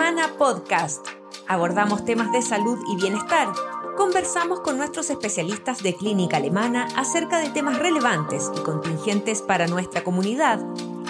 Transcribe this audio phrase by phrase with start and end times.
[0.00, 1.08] Alemana Podcast.
[1.48, 3.48] Abordamos temas de salud y bienestar.
[3.96, 10.04] Conversamos con nuestros especialistas de clínica alemana acerca de temas relevantes y contingentes para nuestra
[10.04, 10.64] comunidad.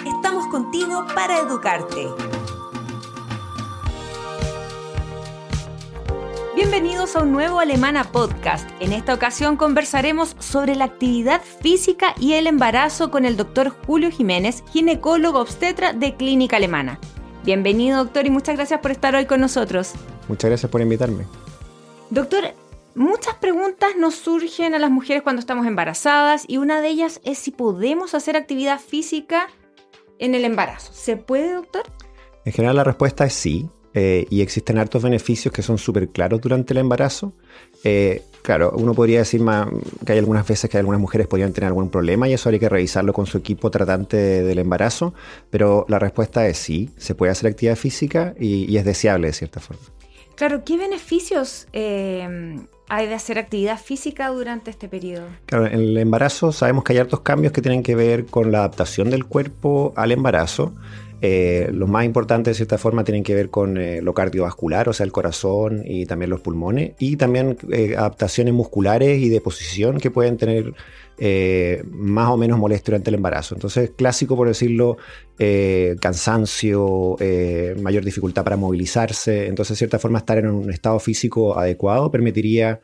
[0.07, 2.07] Estamos contigo para educarte.
[6.55, 8.67] Bienvenidos a un nuevo Alemana Podcast.
[8.79, 14.09] En esta ocasión conversaremos sobre la actividad física y el embarazo con el doctor Julio
[14.09, 16.99] Jiménez, ginecólogo obstetra de Clínica Alemana.
[17.49, 19.93] Bienvenido, doctor, y muchas gracias por estar hoy con nosotros.
[20.27, 21.25] Muchas gracias por invitarme.
[22.11, 22.53] Doctor,
[22.93, 27.39] muchas preguntas nos surgen a las mujeres cuando estamos embarazadas y una de ellas es
[27.39, 29.47] si podemos hacer actividad física
[30.19, 30.93] en el embarazo.
[30.93, 31.81] ¿Se puede, doctor?
[32.45, 33.67] En general la respuesta es sí.
[33.93, 37.33] Eh, y existen hartos beneficios que son súper claros durante el embarazo.
[37.83, 39.67] Eh, claro, uno podría decir más,
[40.05, 42.69] que hay algunas veces que algunas mujeres podrían tener algún problema y eso hay que
[42.69, 45.13] revisarlo con su equipo tratante del embarazo,
[45.49, 49.59] pero la respuesta es sí, se puede hacer actividad física y, es deseable de cierta
[49.59, 49.81] forma.
[50.35, 55.27] Claro, ¿qué beneficios eh, hay de hacer actividad física durante este periodo?
[55.45, 58.59] Claro, en el embarazo sabemos que hay hartos cambios que tienen que ver con la
[58.59, 60.73] adaptación del cuerpo al embarazo.
[61.21, 64.93] Eh, los más importantes, de cierta forma, tienen que ver con eh, lo cardiovascular, o
[64.93, 69.99] sea, el corazón y también los pulmones, y también eh, adaptaciones musculares y de posición
[69.99, 70.73] que pueden tener
[71.91, 73.53] más o menos molestia durante el embarazo.
[73.53, 74.95] Entonces, clásico, por decirlo,
[75.99, 77.17] cansancio,
[77.81, 79.47] mayor dificultad para movilizarse.
[79.47, 82.79] Entonces, de cierta forma, estar en un estado físico adecuado permitiría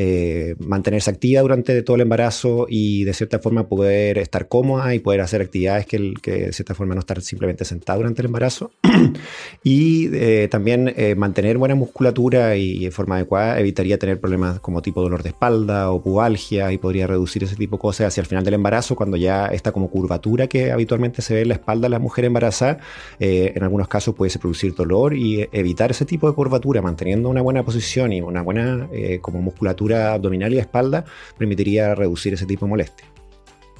[0.00, 5.00] eh, mantenerse activa durante todo el embarazo y de cierta forma poder estar cómoda y
[5.00, 8.70] poder hacer actividades que, de cierta forma no estar simplemente sentada durante el embarazo.
[9.64, 14.82] y eh, también eh, mantener buena musculatura y, de forma adecuada evitaría tener problemas como
[14.82, 18.28] tipo dolor de espalda o pubalgia y podría reducir ese tipo de cosas hacia el
[18.28, 21.86] final del embarazo cuando ya esta como curvatura que habitualmente se ve en la espalda
[21.86, 22.78] de la mujer embarazada,
[23.18, 27.64] en algunos casos puede producir dolor y evitar ese tipo de curvatura manteniendo una buena
[27.64, 28.88] posición y una buena
[29.22, 31.04] como musculatura abdominal y espalda
[31.36, 33.06] permitiría reducir ese tipo de molestia.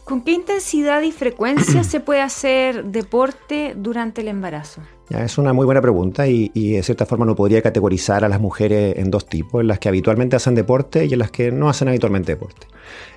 [0.04, 4.82] ¿Con qué intensidad y frecuencia se puede hacer deporte durante el embarazo?
[5.10, 8.96] Es una muy buena pregunta y, de cierta forma no podría categorizar a las mujeres
[8.98, 11.88] en dos tipos, en las que habitualmente hacen deporte y en las que no hacen
[11.88, 12.66] habitualmente deporte.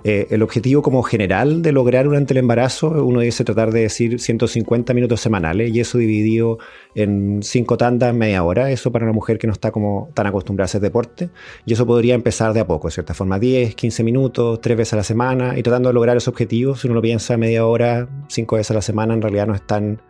[0.04, 4.20] Eh, el objetivo como general de lograr durante el embarazo, uno dice tratar de decir
[4.20, 6.60] 150 minutos semanales y eso dividido
[6.96, 10.66] en cinco tandas, media hora, eso para una mujer que no está como tan acostumbrada
[10.66, 11.30] a hacer deporte
[11.66, 14.94] y eso podría empezar de a poco, de cierta forma 10, 15 minutos, tres veces
[14.94, 18.08] a la semana y tratando de lograr ese objetivo, si uno lo piensa media hora,
[18.28, 20.02] cinco veces a la semana, en realidad no es tan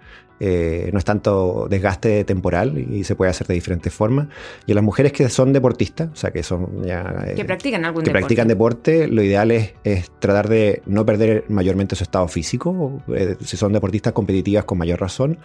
[0.44, 4.28] eh, no es tanto desgaste temporal y se puede hacer de diferentes formas.
[4.66, 7.26] Y en las mujeres que son deportistas, o sea, que son ya...
[7.28, 8.22] Eh, que practican algún que deporte.
[8.22, 9.76] practican deporte, lo ideal es,
[10.18, 15.00] tratar de no perder mayormente su estado físico, eh, si son deportistas competitivas con mayor
[15.00, 15.38] razón,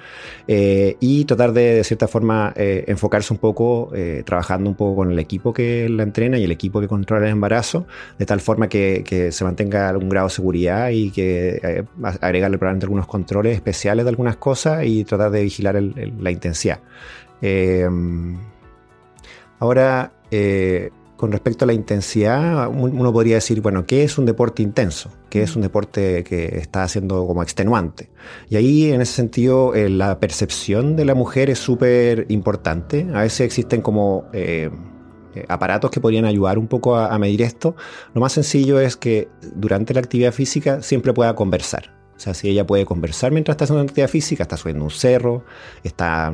[0.46, 3.92] y tratar de, de cierta forma, enfocarse un poco,
[4.24, 7.32] trabajando un poco con el equipo que la entrena y el equipo que controla el
[7.32, 7.86] embarazo,
[8.18, 11.84] de tal forma que, que se mantenga algún grado de seguridad y que
[12.22, 16.80] agregarle probablemente algunos controles especiales de algunas cosas y tratar de vigilar la intensidad.
[17.42, 17.86] Eh,
[19.58, 24.62] ahora, eh, con respecto a la intensidad, uno podría decir, bueno, ¿qué es un deporte
[24.62, 25.10] intenso?
[25.30, 28.10] ¿Qué es un deporte que está haciendo como extenuante?
[28.50, 33.06] Y ahí, en ese sentido, eh, la percepción de la mujer es súper importante.
[33.14, 34.26] A veces existen como
[35.48, 37.76] aparatos que podrían ayudar un poco a medir esto.
[38.14, 41.95] Lo más sencillo es que durante la actividad física siempre pueda conversar.
[42.16, 45.44] O sea, si ella puede conversar mientras está haciendo actividad física, está subiendo un cerro,
[45.84, 46.32] está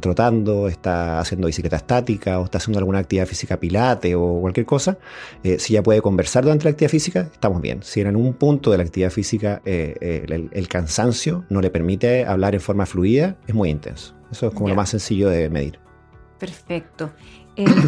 [0.00, 4.96] trotando, está haciendo bicicleta estática o está haciendo alguna actividad física pilate o cualquier cosa,
[5.42, 7.82] eh, si ella puede conversar durante la actividad física, estamos bien.
[7.82, 12.24] Si en un punto de la actividad física eh, eh, el, cansancio no le permite
[12.24, 14.14] hablar en forma fluida, es muy intenso.
[14.30, 15.78] Eso es como lo más sencillo de medir.
[16.38, 17.10] Perfecto.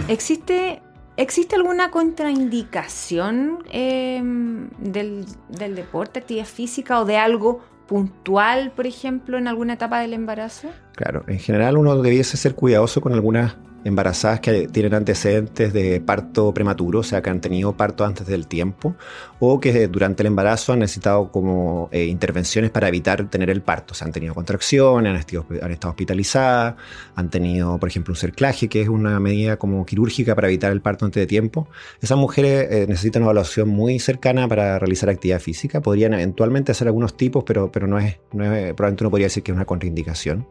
[0.09, 0.83] ¿Existe
[1.17, 9.39] ¿Existe alguna contraindicación em, del, del, deporte, actividad física o de algo puntual, por ejemplo,
[9.39, 10.69] en alguna etapa del embarazo?
[10.95, 16.53] Claro, en general uno debiese ser cuidadoso con algunas embarazadas que tienen antecedentes de parto
[16.53, 18.97] prematuro, o sea, que han tenido parto antes del tiempo,
[19.39, 23.93] o que durante el embarazo han necesitado como eh, intervenciones para evitar tener el parto.
[23.93, 26.75] O sea, han tenido contracciones, han estado, hospitalizadas,
[27.15, 30.81] han tenido, por ejemplo, un cerclaje, que es una medida como quirúrgica para evitar el
[30.81, 31.69] parto antes de tiempo.
[32.01, 35.81] Esas mujeres eh, necesitan una evaluación muy cercana para realizar actividad física.
[35.81, 39.45] Podrían eventualmente hacer algunos tipos, pero, pero no, es, no es, probablemente uno podría decir
[39.45, 40.49] que es una contraindicación.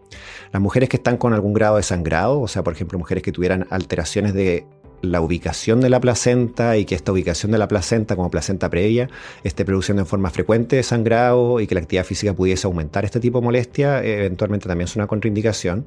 [0.54, 3.32] Las mujeres que están con algún grado de sangrado, o sea, por ejemplo, mujeres que
[3.32, 4.68] tuvieran alteraciones de
[5.12, 9.10] la ubicación de la placenta y que esta ubicación de la placenta como placenta previa
[9.44, 13.40] esté produciendo en forma frecuente sangrado y que la actividad física pudiese aumentar este tipo
[13.40, 15.86] de molestia, eventualmente también es una contraindicación.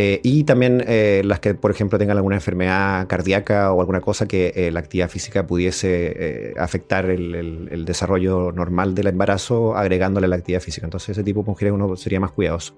[0.00, 4.28] Eh, y también eh, las que, por ejemplo, tengan alguna enfermedad cardíaca o alguna cosa
[4.28, 10.60] que eh, la actividad física pudiese afectar el, desarrollo normal del embarazo agregándole la actividad
[10.60, 10.86] física.
[10.86, 12.74] Entonces, ese tipo de mujeres uno sería más cuidadoso.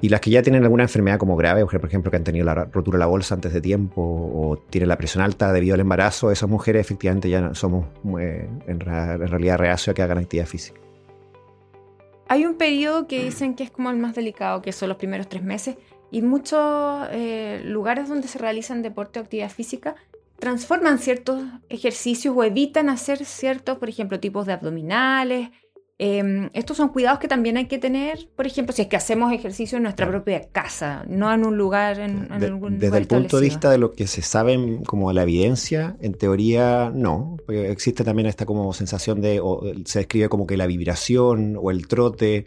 [0.00, 2.64] Y las que ya tienen alguna enfermedad como grave, por ejemplo, que han tenido la
[2.64, 6.30] rotura de la bolsa antes de tiempo o tienen la presión alta debido al embarazo,
[6.30, 10.80] esas mujeres efectivamente ya somos en, realidad reacios a que hagan actividad física.
[12.28, 15.28] Hay un periodo que dicen que es como el más delicado, que son los primeros
[15.28, 15.76] tres meses,
[16.10, 19.96] y muchos eh, lugares donde se realizan deporte o actividad física
[20.38, 25.50] transforman ciertos ejercicios o evitan hacer ciertos, por ejemplo, tipos de abdominales,
[25.98, 29.32] Em, estos son cuidados que también hay que tener, por ejemplo, si es que hacemos
[29.32, 33.44] ejercicio en nuestra propia casa, no en un lugar, en, algún Desde el punto de
[33.44, 37.38] vista de lo que se sabe como la evidencia, en teoría no.
[37.48, 39.40] Existe también esta como sensación de,
[39.86, 42.46] se describe como que la vibración o el trote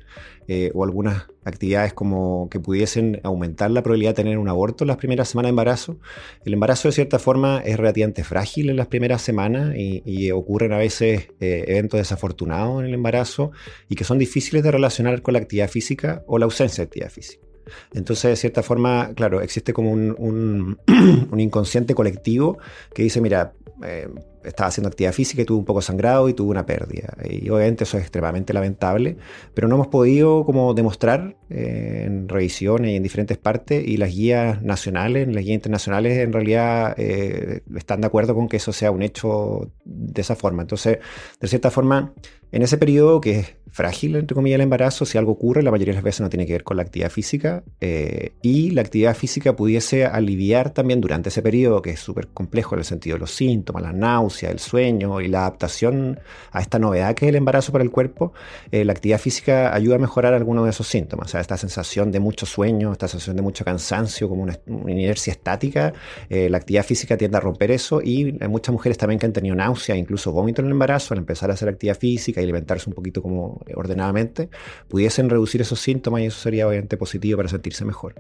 [0.51, 4.87] eh, o algunas actividades como que pudiesen aumentar la probabilidad de tener un aborto en
[4.87, 5.99] las primeras semanas de embarazo.
[6.43, 10.79] El embarazo de cierta forma es relativamente frágil en las primeras semanas y, ocurren a
[10.79, 13.51] veces eh, eventos desafortunados en el embarazo
[13.89, 17.11] y que son difíciles de relacionar con la actividad física o la ausencia de actividad
[17.11, 17.45] física.
[17.93, 20.79] Entonces, de cierta forma, claro, existe como un,
[21.37, 22.57] inconsciente colectivo
[22.91, 23.53] que dice, mira,
[23.85, 24.07] eh,
[24.44, 27.15] estaba haciendo actividad física y tuvo un poco sangrado y tuvo una pérdida.
[27.30, 29.18] Y obviamente eso es extremadamente lamentable,
[29.53, 34.13] pero no hemos podido como demostrar eh, en revisiones y en diferentes partes y las
[34.15, 38.91] guías nacionales, las guías internacionales en realidad eh, están de acuerdo con que eso sea
[38.91, 40.62] un hecho de esa forma.
[40.62, 41.00] Entonces,
[41.39, 42.13] de cierta forma,
[42.51, 45.94] en ese periodo que es frágil, entre comillas, el embarazo, si algo ocurre, la mayoría
[45.94, 49.15] de las veces no tiene que ver con la actividad física eh, y la actividad
[49.15, 53.19] física pudiese aliviar también durante ese periodo, que es súper complejo en el sentido de
[53.21, 53.94] los síntomas, la
[54.29, 56.19] náusea, el sueño y la adaptación
[56.51, 58.33] a esta novedad que es el embarazo para el cuerpo,
[58.71, 62.11] eh, la actividad física ayuda a mejorar algunos de esos síntomas, o sea, esta sensación
[62.11, 65.93] de mucho sueño, esta sensación de mucho cansancio, como una, inercia estática,
[66.29, 69.33] eh, la actividad física tiende a romper eso y hay muchas mujeres también que han
[69.33, 72.89] tenido náusea, incluso vómito en el embarazo, al empezar a hacer actividad física, y alimentarse
[72.89, 74.49] un poquito como eh, ordenadamente,
[74.87, 78.15] pudiesen reducir esos síntomas y eso sería obviamente positivo para sentirse mejor.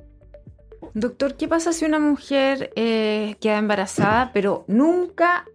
[0.93, 5.45] Doctor, ¿qué pasa si una mujer eh, queda embarazada pero nunca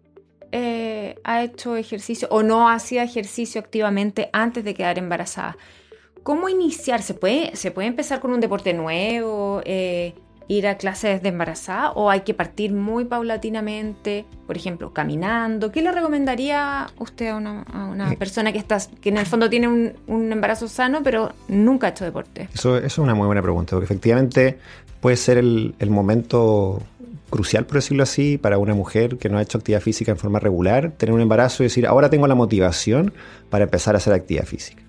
[0.54, 5.56] eh, ha hecho ejercicio o no hacía ejercicio activamente antes de quedar embarazada?
[6.22, 7.02] ¿Cómo iniciar?
[7.02, 9.60] ¿Se puede, ¿se puede empezar con un deporte nuevo?
[10.48, 15.72] ir a clases de embarazada o hay que partir muy paulatinamente, por ejemplo, caminando?
[15.72, 18.16] ¿Qué le recomendaría usted a una, eh.
[18.16, 22.04] persona que, está, que en el fondo tiene un, embarazo sano pero nunca ha hecho
[22.04, 22.48] deporte?
[22.52, 24.58] Eso, es una muy buena pregunta, porque efectivamente
[25.00, 26.82] puede ser el, el momento
[27.30, 30.38] crucial, por decirlo así, para una mujer que no ha hecho actividad física en forma
[30.38, 33.12] regular, tener un embarazo y decir, ahora tengo la motivación
[33.50, 34.84] para empezar a hacer actividad física.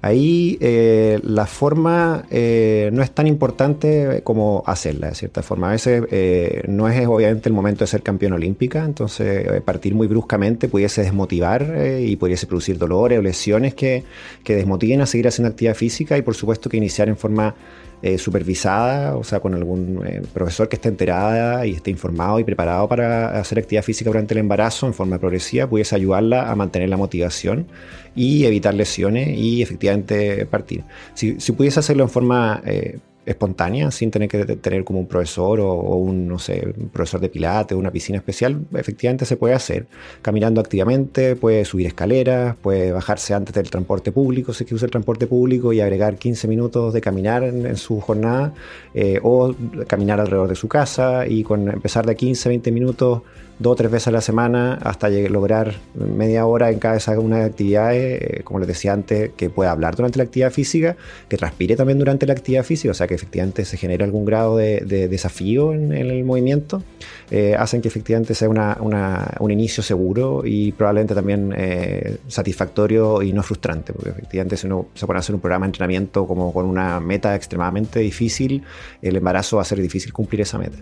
[0.00, 5.70] Ahí eh, la forma eh, no es tan importante como hacerla, de cierta forma.
[5.70, 10.06] A veces eh, no es obviamente el momento de ser campeón olímpica, entonces partir muy
[10.06, 14.04] bruscamente pudiese desmotivar y pudiese producir dolores o lesiones que,
[14.44, 17.56] que desmotiven a seguir haciendo actividad física y por supuesto que iniciar en forma
[18.00, 22.44] eh, supervisada, o sea, con algún eh, profesor que esté enterada y esté informado y
[22.44, 26.88] preparado para hacer actividad física durante el embarazo en forma progresiva, pudiese ayudarla a mantener
[26.90, 27.66] la motivación
[28.14, 30.84] y evitar lesiones y efectivamente partir.
[31.14, 32.98] Si, si pudiese hacerlo en forma eh,
[33.28, 37.28] espontánea, sin tener que tener como un profesor o, un, no sé, un profesor de
[37.28, 39.86] pilates o una piscina especial, efectivamente se puede hacer.
[40.22, 44.86] Caminando activamente, puede subir escaleras, puede bajarse antes del transporte público, si es que usa
[44.86, 48.54] el transporte público, y agregar 15 minutos de caminar en, su jornada,
[48.94, 49.54] eh, o
[49.86, 53.22] caminar alrededor de su casa y con empezar de 15, 20 minutos
[53.58, 57.44] dos o tres veces a la semana hasta lograr media hora en cada una de
[57.44, 60.96] actividades, eh, como les decía antes, que pueda hablar durante la actividad física,
[61.28, 64.56] que transpire también durante la actividad física, o sea que efectivamente se genere algún grado
[64.56, 66.82] de, desafío en, el movimiento,
[67.30, 73.42] eh, hacen que efectivamente sea un inicio seguro y probablemente también eh, satisfactorio y no
[73.42, 76.64] frustrante, porque efectivamente si uno se pone a hacer un programa de entrenamiento como con
[76.64, 78.62] una meta extremadamente difícil,
[79.02, 80.78] el embarazo va a ser difícil cumplir esa meta.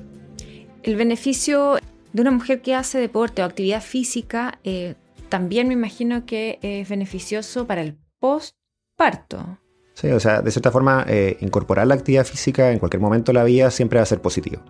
[0.82, 1.78] El beneficio
[2.12, 4.94] de una mujer que hace deporte o actividad física, eh,
[5.28, 9.58] también me imagino que es beneficioso para el postparto.
[9.98, 13.38] Sí, o sea, de cierta forma, eh, incorporar la actividad física en cualquier momento de
[13.38, 14.60] la vida siempre va a ser positivo.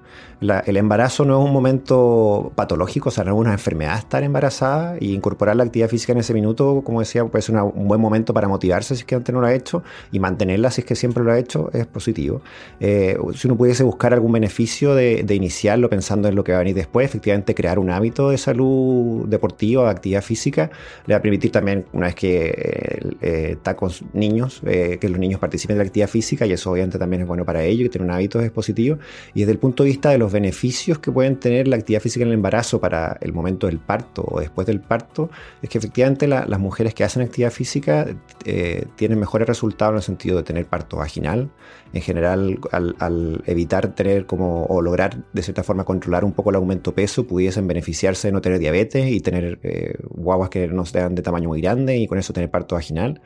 [0.41, 4.97] el embarazo no es un momento patológico, o sea, no es una enfermedad estar embarazada
[5.01, 8.33] y incorporar la actividad física en ese minuto, como decía, puede ser un buen momento
[8.35, 10.95] para motivarse si es que antes no lo ha hecho y mantenerla si es que
[10.95, 12.41] siempre lo ha hecho es positivo.
[12.79, 16.61] Eh, si uno pudiese buscar algún beneficio de, iniciarlo pensando en lo que va a
[16.61, 20.71] venir después, efectivamente crear un hábito de salud deportiva, de actividad física,
[21.07, 25.77] le va a permitir también, una vez que eh, está con niños, que niños participen
[25.77, 28.15] de la actividad física y eso obviamente también es bueno para ellos, que tener un
[28.15, 28.99] hábito es positivo.
[29.35, 32.23] Y desde el punto de vista de los beneficios que pueden tener la actividad física
[32.25, 35.31] en el embarazo para el momento del parto o después del parto,
[35.63, 38.07] es que efectivamente las mujeres que hacen actividad física
[38.45, 41.51] eh, tienen mejores resultados en el sentido de tener parto vaginal.
[41.97, 46.57] En general, al, evitar tener como o lograr de cierta forma controlar un poco el
[46.57, 50.85] aumento de peso, pudiesen beneficiarse de no tener diabetes y tener eh, guaguas que no
[50.85, 53.23] sean de tamaño muy grande y con eso tener parto vaginal.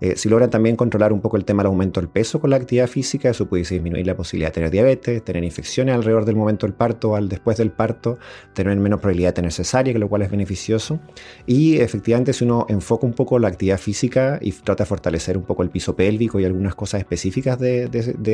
[0.00, 2.56] Eh, si logran también controlar un poco el tema del aumento del peso con la
[2.56, 6.66] actividad física, eso pudiese disminuir la posibilidad de tener diabetes, tener infecciones alrededor del momento
[6.66, 8.18] del parto al después del parto,
[8.54, 10.98] tener menos probabilidad de tener cesárea, que lo cual es beneficioso.
[11.46, 15.44] Y efectivamente, si uno enfoca un poco la actividad física y trata de fortalecer un
[15.44, 17.88] poco el piso pélvico y algunas cosas específicas de,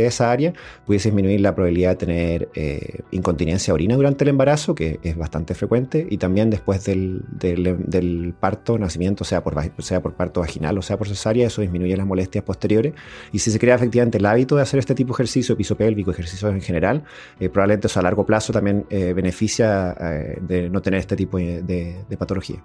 [0.07, 0.53] esa área,
[0.87, 5.55] pudiese disminuir la probabilidad de tener eh, incontinencia orina durante el embarazo, que es bastante
[5.55, 10.83] frecuente, y también después del, del, parto, nacimiento, sea por, sea por parto vaginal o
[10.83, 12.95] sea por cesárea, eso disminuye las molestias posteriores.
[13.33, 16.11] Y si se crea efectivamente el hábito de hacer este tipo de ejercicio, piso pélvico,
[16.11, 17.05] ejercicios en general,
[17.39, 19.95] eh, probablemente eso a largo plazo también eh, beneficia
[20.41, 22.63] de no tener este tipo de, patología.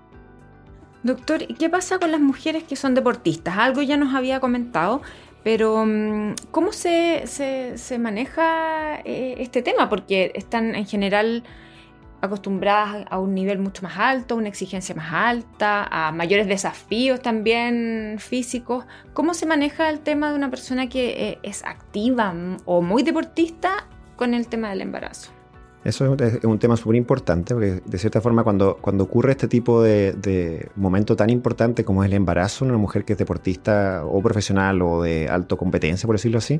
[1.03, 3.57] Doctor, ¿y qué pasa con las mujeres que son deportistas?
[3.59, 5.03] Algo ya nos había comentado,
[5.45, 9.89] pero mm, ¿cómo se, se maneja este tema?
[9.89, 11.43] Porque están en general
[12.19, 17.21] acostumbradas a un nivel mucho más alto, a una exigencia más alta, a mayores desafíos
[17.21, 18.85] también físicos.
[19.13, 22.33] ¿Cómo se maneja el tema de una persona que eh, es activa
[22.65, 25.34] o muy deportista con el tema del embarazo?
[25.85, 29.83] Eso es un tema súper importante, porque de cierta forma cuando, cuando ocurre este tipo
[29.83, 34.81] de, momento tan importante como es el embarazo, una mujer que es deportista o profesional
[34.81, 36.59] o de alta competencia, por decirlo así,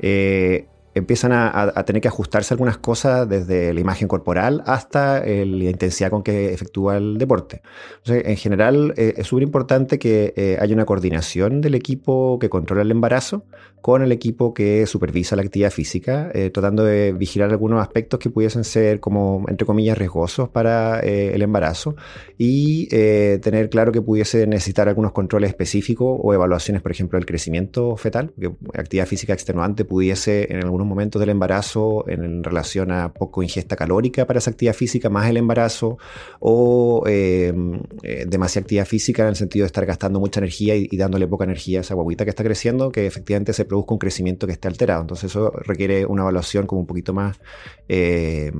[0.00, 6.10] eh, empiezan a, tener que ajustarse algunas cosas desde la imagen corporal hasta la intensidad
[6.10, 7.62] con que efectúa el deporte.
[8.06, 12.82] en general, eh, es súper importante que eh, haya una coordinación del equipo que controla
[12.82, 13.44] el embarazo
[13.80, 18.30] con el equipo que supervisa la actividad física, eh, tratando de vigilar algunos aspectos que
[18.30, 21.94] pudiesen ser como, entre comillas, riesgosos para el embarazo
[22.38, 27.94] y tener claro que pudiese necesitar algunos controles específicos o evaluaciones, por ejemplo, del crecimiento
[27.96, 33.42] fetal, que actividad física extenuante pudiese en algunos momentos del embarazo en, relación a poco
[33.42, 35.98] ingesta calórica para esa actividad física, más el embarazo,
[36.40, 40.96] o em, eh, demasiada actividad física en el sentido de estar gastando mucha energía y,
[40.96, 44.46] dándole poca energía a esa guaguita que está creciendo, que efectivamente se produzca un crecimiento
[44.46, 45.02] que esté alterado.
[45.02, 47.40] Entonces eso requiere una evaluación como un poquito más
[47.88, 48.52] em,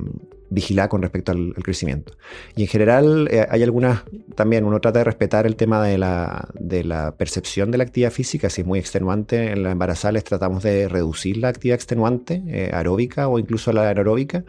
[0.49, 2.13] vigilar con respecto al, crecimiento.
[2.55, 4.03] Y en general eh, hay algunas,
[4.35, 8.11] también uno trata de respetar el tema de la, de la, percepción de la actividad
[8.11, 12.71] física, si es muy extenuante en las embarazadas tratamos de reducir la actividad extenuante, eh,
[12.73, 14.43] aeróbica o incluso la anaeróbica,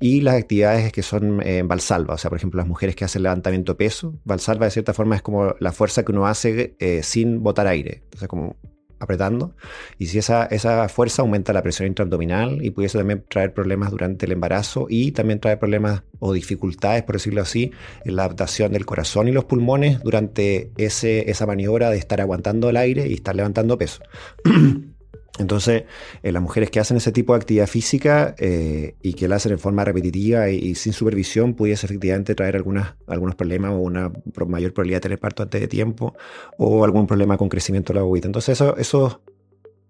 [0.00, 3.04] y las actividades que son en eh, valsalva, o sea, por ejemplo, las mujeres que
[3.04, 7.42] hacen levantamiento peso, valsalva de cierta forma es como la fuerza que uno hace sin
[7.42, 8.56] botar aire, o sea, como
[9.02, 9.54] apretando.
[9.98, 14.26] Y si esa, esa fuerza aumenta la presión intraabdominal y pudiese también traer problemas durante
[14.26, 17.72] el embarazo y también traer problemas o dificultades, por decirlo así,
[18.04, 22.70] en la adaptación del corazón y los pulmones durante ese, esa maniobra de estar aguantando
[22.70, 24.02] el aire y estar levantando peso.
[25.38, 25.84] Entonces,
[26.22, 29.52] eh, las mujeres que hacen ese tipo de actividad física eh, y que la hacen
[29.52, 34.12] en forma repetitiva y, sin supervisión, pudiese efectivamente traer algunas, algunos problemas o una
[34.46, 36.14] mayor probabilidad de tener parto antes de tiempo
[36.58, 38.26] o algún problema con crecimiento de la bobita.
[38.28, 39.20] Entonces, esos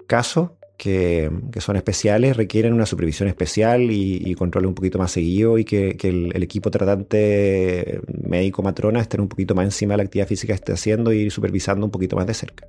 [0.07, 5.65] casos que, son especiales requieren una supervisión especial y, control un poquito más seguido y
[5.65, 10.53] que, el, equipo tratante médico matrona esté un poquito más encima de la actividad física
[10.53, 12.67] que esté haciendo y supervisando un poquito más de cerca.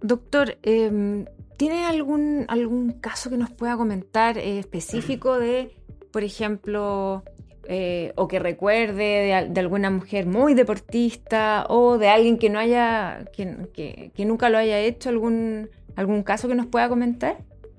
[0.00, 1.24] Doctor, eh,
[1.56, 5.74] ¿Tiene algún, algún caso que nos pueda comentar eh, específico de,
[6.10, 7.22] por ejemplo,
[7.64, 13.24] eh, o que recuerde de, alguna mujer muy deportista o de alguien que no haya,
[13.32, 17.38] que, que, nunca lo haya hecho, algún, algún caso que nos pueda comentar?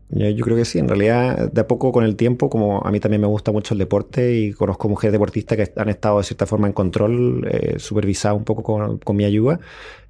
[0.09, 2.99] Yo creo que sí, en realidad de a poco con el tiempo, como a mí
[3.01, 6.45] también me gusta mucho el deporte y conozco mujeres deportistas que han estado de cierta
[6.45, 9.59] forma en control, eh, supervisado un poco con, con mi ayuda,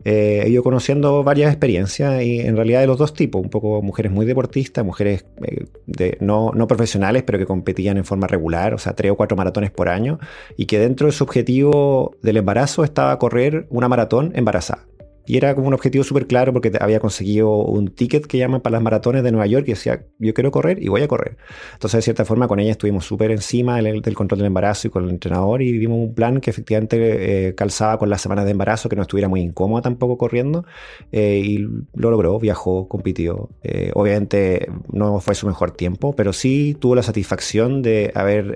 [0.05, 3.81] eh, he ido conociendo varias experiencias y en realidad de los dos tipos, un poco
[3.81, 8.75] mujeres muy deportistas, mujeres eh, de, no, no profesionales pero que competían en forma regular,
[8.75, 10.19] o sea, tres o cuatro maratones por año
[10.57, 14.85] y que dentro de su objetivo del embarazo estaba correr una maratón embarazada.
[15.27, 18.75] Y era como un objetivo súper claro porque había conseguido un ticket que llaman para
[18.75, 21.37] las maratones de Nueva York y decía, yo quiero correr y voy a correr.
[21.73, 25.03] Entonces, de cierta forma, con ella estuvimos súper encima del, control del embarazo y con
[25.03, 28.87] el entrenador y vimos un plan que efectivamente eh, calzaba con las semanas de embarazo,
[28.87, 30.65] que no estuviera muy incómoda tampoco corriendo.
[31.11, 33.49] Eh, y lo logró, viajó, compitió.
[33.63, 38.55] Eh, obviamente no fue su mejor tiempo, pero sí tuvo la satisfacción de haber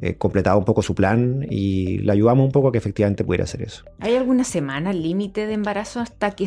[0.00, 3.44] eh, completado un poco su plan y le ayudamos un poco a que efectivamente pudiera
[3.44, 3.84] hacer eso.
[4.00, 6.46] ¿Hay alguna semana límite de embarazo hasta que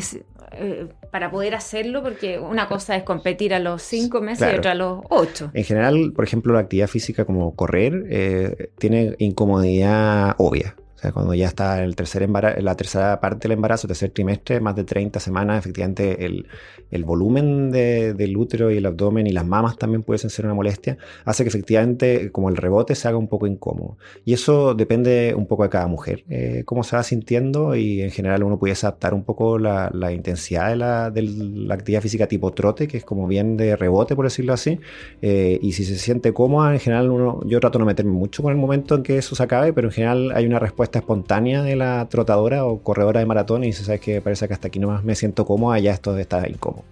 [0.52, 2.02] eh, para poder hacerlo?
[2.02, 5.50] Porque una cosa es competir a los cinco meses y otra a los ocho.
[5.52, 10.76] En general, por ejemplo, la actividad física como correr eh, tiene incomodidad obvia.
[11.00, 14.76] O sea, cuando ya está el tercer la tercera parte del embarazo, tercer trimestre, más
[14.76, 16.46] de 30 semanas, efectivamente el,
[16.90, 20.98] el volumen del útero y el abdomen y las mamas también pueden ser una molestia,
[21.24, 23.96] hace que efectivamente como el rebote se haga un poco incómodo.
[24.26, 28.10] Y eso depende un poco de cada mujer, eh, cómo se va sintiendo y en
[28.10, 32.26] general uno puede adaptar un poco la, la intensidad de la, de la, actividad física
[32.26, 34.78] tipo trote, que es como bien de rebote, por decirlo así.
[35.22, 38.42] Eh, y si se siente cómoda, en general uno, yo trato de no meterme mucho
[38.42, 41.62] con el momento en que eso se acabe, pero en general hay una respuesta espontánea
[41.62, 44.78] de la trotadora o corredora de maratón y dice, sabes que parece que hasta aquí
[44.78, 46.84] nomás me siento cómoda, ya esto está incómodo.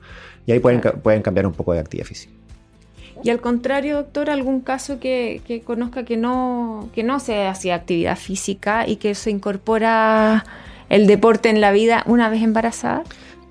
[0.47, 2.33] Y ahí pueden, pueden cambiar un poco de actividad física.
[3.23, 7.75] Y al contrario, doctor, algún caso que, que conozca que no, que no se hacía
[7.75, 10.45] actividad física y que se incorpora
[10.89, 13.03] el deporte en la vida una vez embarazada?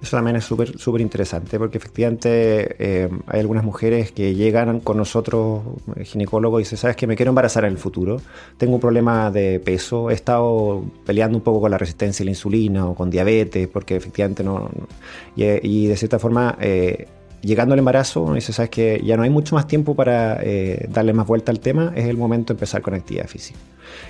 [0.01, 4.95] Eso también es súper súper interesante porque efectivamente eh, hay algunas mujeres que llegan con
[4.97, 5.63] nosotros,
[5.95, 8.21] eh, ginecólogos, y dicen, sabes que me quiero embarazar en el futuro,
[8.57, 12.31] tengo un problema de peso, he estado peleando un poco con la resistencia a la
[12.31, 14.69] insulina o con diabetes, porque efectivamente no...
[15.35, 16.57] y, de cierta forma...
[16.61, 17.07] Eh,
[17.47, 20.41] llegando al embarazo, uno dice, sabes que ya no hay mucho más tiempo para
[20.89, 23.57] darle más vuelta al tema, es el momento de empezar con actividad física.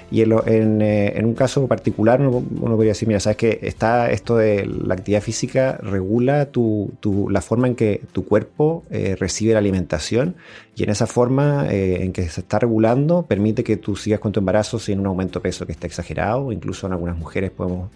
[0.10, 4.66] Y eh, en, un caso particular uno, podría decir, mira, sabes que está esto de
[4.66, 6.92] la actividad física regula tu,
[7.30, 10.36] la forma en que tu cuerpo eh, recibe la alimentación
[10.76, 14.32] y en esa forma eh, en que se está regulando permite que tú sigas con
[14.32, 16.52] tu embarazo sin un aumento de peso que esté exagerado.
[16.52, 17.90] Incluso en algunas mujeres podemos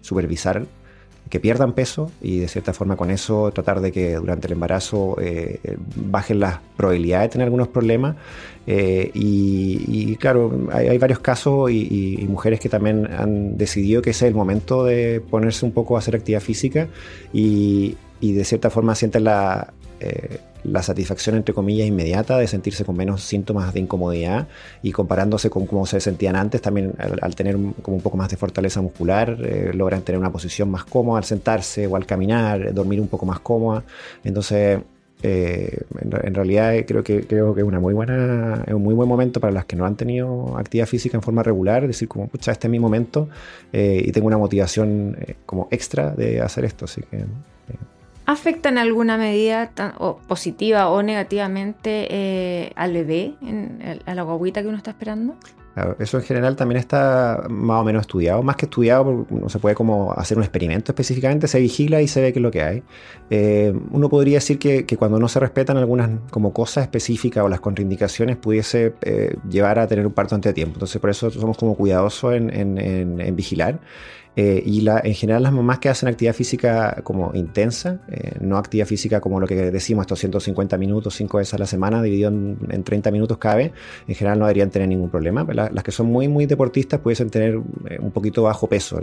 [0.00, 0.64] supervisar
[1.28, 5.16] que pierdan peso y de cierta forma con eso tratar de que durante el embarazo
[5.20, 5.60] eh,
[5.96, 8.16] bajen las probabilidades de tener algunos problemas.
[8.66, 14.28] Eh, y, claro, hay, varios casos y, mujeres que también han decidido que ese es
[14.28, 16.88] el momento de ponerse un poco a hacer actividad física
[17.32, 22.96] y, de cierta forma sienten la, eh, la satisfacción, entre comillas, inmediata de sentirse con
[22.96, 24.48] menos síntomas de incomodidad
[24.82, 28.36] y comparándose con cómo se sentían antes, también al, tener como un poco más de
[28.36, 33.00] fortaleza muscular, eh, logran tener una posición más cómoda al sentarse o al caminar, dormir
[33.00, 33.84] un poco más cómoda.
[34.24, 34.80] Entonces,
[35.22, 39.40] eh, en, realidad creo que, creo que es una muy buena, un muy buen momento
[39.40, 42.68] para las que no han tenido actividad física en forma regular, decir como, pucha, este
[42.68, 43.28] es mi momento
[43.72, 47.24] y tengo una motivación como extra de hacer esto, así que
[48.28, 53.32] ¿Afecta en alguna medida, o positiva o negativamente, eh, al bebé,
[54.04, 55.34] a la guaguita que uno está esperando?
[56.00, 59.76] eso en general también está más o menos estudiado, más que estudiado, no se puede
[59.76, 62.82] como hacer un experimento específicamente, se vigila y se ve qué es lo que hay.
[63.30, 67.60] Eh, uno podría decir que, cuando no se respetan algunas como cosas específicas o las
[67.60, 70.74] contraindicaciones pudiese eh, llevar a tener un parto antes de tiempo.
[70.74, 73.78] Entonces por eso somos como cuidadosos en vigilar.
[74.40, 78.56] Eh, y la, en general las mamás que hacen actividad física como intensa, eh, no
[78.56, 82.28] actividad física como lo que decimos, estos 150 minutos, 5 veces a la semana, dividido
[82.28, 83.72] en, 30 minutos cada vez,
[84.06, 85.44] en general no deberían tener ningún problema.
[85.52, 89.00] las que son muy, muy deportistas pudiesen tener eh, un poquito bajo peso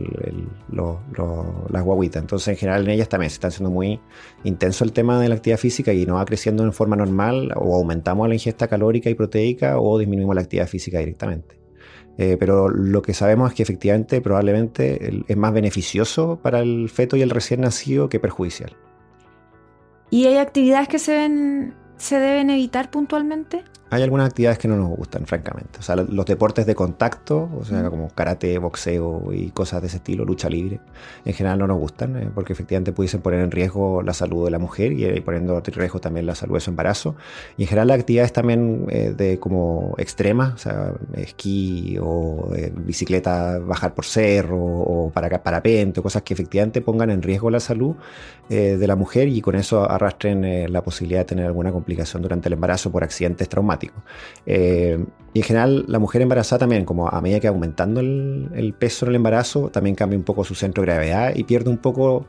[0.70, 2.22] las guaguitas.
[2.24, 4.00] Entonces en general en ellas también se está haciendo muy
[4.46, 7.76] intenso el tema de la actividad física y no va creciendo en forma normal o
[7.76, 11.65] aumentamos la ingesta calórica y proteica o disminuimos la actividad física directamente.
[12.18, 17.18] Eh, pero lo que sabemos es que efectivamente probablemente es más beneficioso para el feto
[17.18, 18.76] y el recién nacido que perjudicial.
[20.10, 23.64] ¿Y hay actividades que se, ven, se deben evitar puntualmente?
[23.92, 25.80] hay algunas actividades que no nos gustan, francamente.
[25.80, 29.98] O sea, los deportes de contacto, o sea, como karate, boxeo y cosas de ese
[29.98, 30.80] estilo, lucha libre,
[31.24, 34.52] en general no nos gustan, eh, porque efectivamente pudiesen poner en riesgo la salud de
[34.52, 37.16] la mujer y, eh, poniendo en riesgo también la salud de su embarazo.
[37.58, 43.60] Y en general las actividades también eh, de como extremas, o sea, esquí o bicicleta,
[43.60, 47.96] bajar por cerro o para parapente, cosas que efectivamente pongan en riesgo la salud
[48.48, 51.85] de la mujer y con eso arrastren la posibilidad de tener alguna complicación
[52.22, 54.02] durante el embarazo por accidentes traumáticos.
[54.46, 59.06] Eh, y en general, la mujer embarazada también, como a medida que aumentando el, peso
[59.06, 62.26] en el embarazo, también cambia un poco su centro de gravedad y pierde un poco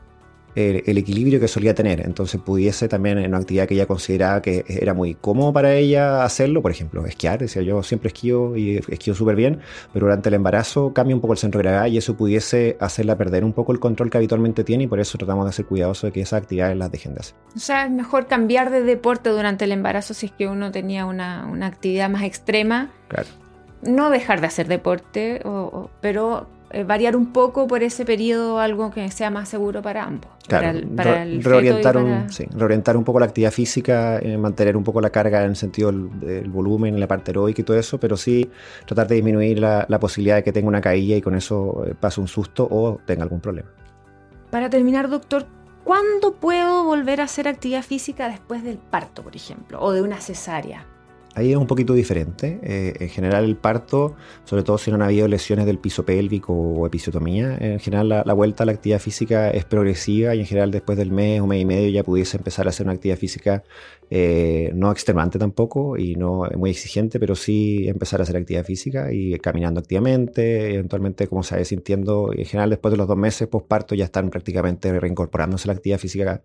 [0.57, 2.01] el equilibrio que solía tener.
[2.01, 6.23] Entonces pudiese también en una actividad que ella consideraba que era muy cómodo para ella
[6.23, 9.59] hacerlo, por ejemplo, esquiar, decía yo siempre esquío y esquío súper bien,
[9.93, 13.17] pero durante el embarazo cambia un poco el centro de gravedad y eso pudiese hacerla
[13.17, 16.07] perder un poco el control que habitualmente tiene y por eso tratamos de ser cuidadosos
[16.09, 17.35] de que esas actividades las dejen de hacer.
[17.55, 21.05] O sea, es mejor cambiar de deporte durante el embarazo si es que uno tenía
[21.05, 22.91] una, una actividad más extrema.
[23.09, 23.27] Claro.
[23.83, 25.39] No dejar de hacer deporte,
[26.01, 30.29] pero eh, variar un poco por ese periodo algo que sea más seguro para ambos.
[30.47, 34.99] Claro, para el, reorientar, un, reorientar un poco la actividad física, eh, mantener un poco
[34.99, 38.49] la carga en el sentido del, volumen, la parte heroica y todo eso, pero sí
[38.85, 42.19] tratar de disminuir la, posibilidad de que tenga una caída y con eso eh, pase
[42.19, 43.69] un susto o tenga algún problema.
[44.49, 45.45] Para terminar, doctor,
[45.85, 50.19] ¿cuándo puedo volver a hacer actividad física después del parto, por ejemplo, o de una
[50.19, 50.85] cesárea?
[51.37, 52.59] Ahí es un poquito diferente.
[52.63, 56.51] Eh, en general el parto, sobre todo si no han habido lesiones del piso pélvico
[56.51, 60.71] o episiotomía, en general la, vuelta a la actividad física es progresiva y en general
[60.71, 63.63] después del mes o mes y medio ya pudiese empezar a hacer una actividad física
[64.09, 69.13] eh, no extenuante tampoco y no muy exigente, pero sí empezar a hacer actividad física
[69.13, 73.47] y caminando activamente, eventualmente como se va sintiendo, en general después de los dos meses
[73.67, 76.41] parto ya están prácticamente reincorporándose a la actividad física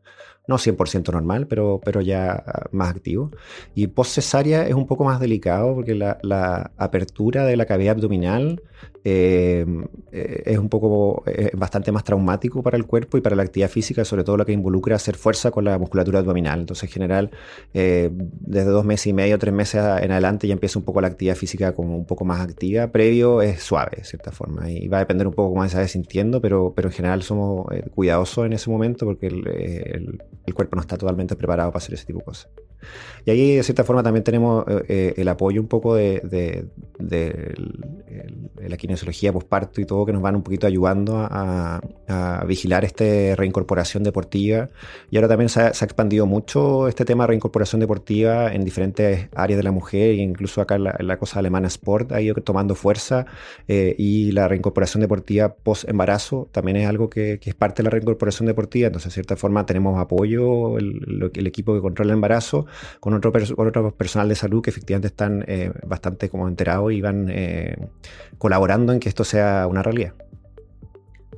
[0.48, 3.30] no 100% normal, pero, pero ya más activo.
[3.74, 7.96] Y post cesárea es un poco más delicado porque la, la apertura de la cavidad
[7.96, 8.62] abdominal
[9.04, 9.66] eh,
[10.12, 13.68] eh, es un poco eh, bastante más traumático para el cuerpo y para la actividad
[13.68, 16.60] física, sobre todo lo que involucra hacer fuerza con la musculatura abdominal.
[16.60, 17.30] Entonces, en general,
[17.72, 21.34] desde dos meses y medio, tres meses en adelante ya empieza un poco la actividad
[21.34, 22.88] física como un poco más activa.
[22.88, 25.88] Previo es suave, de cierta forma, y va a depender un poco cómo se vaya
[25.88, 30.82] sintiendo, pero, pero en general somos cuidadosos en ese momento porque el, el cuerpo no
[30.82, 32.48] está totalmente preparado para hacer ese tipo de cosas.
[33.24, 36.66] Y ahí, de cierta forma, también tenemos eh, eh, el apoyo un poco de,
[38.68, 41.80] la kinesiología postparto y todo, que nos van un poquito ayudando a,
[42.46, 43.04] vigilar esta
[43.36, 44.68] reincorporación deportiva.
[45.10, 49.56] Y ahora también se ha, expandido mucho este tema de reincorporación deportiva en diferentes áreas
[49.56, 53.26] de la mujer, e incluso acá en la, cosa alemana Sport ha ido tomando fuerza.
[53.68, 58.46] Eh, y la reincorporación deportiva post-embarazo también es algo que, es parte de la reincorporación
[58.46, 58.88] deportiva.
[58.88, 62.66] Entonces, de cierta forma, tenemos apoyo, el, el equipo que controla el embarazo
[63.00, 67.28] con otro, otro personal de salud que efectivamente están eh, bastante como enterados y van
[67.30, 67.76] eh,
[68.38, 70.14] colaborando en que esto sea una realidad.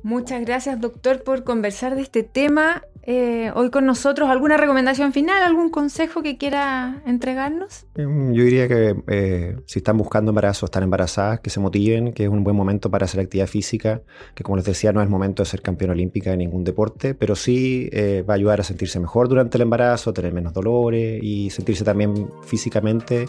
[0.05, 4.29] Muchas gracias, doctor, por conversar de este tema eh, hoy con nosotros.
[4.29, 7.87] ¿Alguna recomendación final, algún consejo que quiera entregarnos?
[7.97, 12.25] Mm, yo diría que eh, si están buscando embarazo, están embarazadas, que se motiven, que
[12.25, 14.03] es un buen momento para hacer actividad física,
[14.35, 17.35] que como les decía, no es momento de ser campeón olímpica de ningún deporte, pero
[17.35, 21.49] sí eh, va a ayudar a sentirse mejor durante el embarazo, tener menos dolores y
[21.49, 23.25] sentirse también físicamente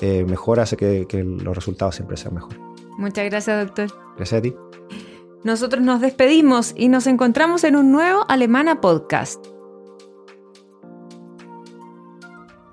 [0.00, 2.58] mejor, hace que, que los resultados siempre sean mejores.
[2.96, 3.88] Muchas gracias, doctor.
[4.16, 4.54] Gracias a ti.
[5.44, 9.44] Nosotros nos despedimos y nos encontramos en un nuevo Alemana Podcast.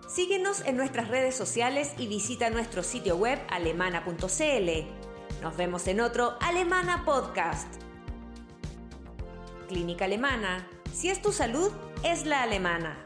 [0.08, 5.42] Síguenos en nuestras redes sociales y visita nuestro sitio web alemana.cl.
[5.42, 7.74] Nos vemos en otro Alemana Podcast.
[9.68, 10.68] Clínica Alemana.
[10.94, 11.72] Si es tu salud,
[12.04, 13.04] es la alemana.